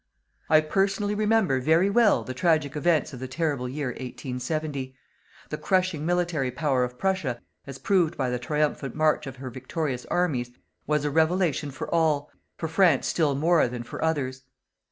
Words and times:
I 0.49 0.61
personally 0.61 1.13
remember 1.13 1.61
very 1.61 1.87
well 1.87 2.23
the 2.23 2.33
tragic 2.33 2.75
events 2.75 3.13
of 3.13 3.19
the 3.19 3.27
terrible 3.27 3.69
year, 3.69 3.89
1870. 3.89 4.95
The 5.51 5.57
crushing 5.59 6.07
military 6.07 6.49
power 6.49 6.83
of 6.83 6.97
Prussia 6.97 7.39
as 7.67 7.77
proved 7.77 8.17
by 8.17 8.31
the 8.31 8.39
triumphant 8.39 8.95
march 8.95 9.27
of 9.27 9.35
her 9.35 9.51
victorious 9.51 10.07
armies, 10.07 10.49
was 10.87 11.05
a 11.05 11.11
revelation 11.11 11.69
for 11.69 11.87
all, 11.93 12.31
for 12.57 12.67
France 12.67 13.05
still 13.05 13.35
more 13.35 13.67
than 13.67 13.83
for 13.83 14.03
others. 14.03 14.41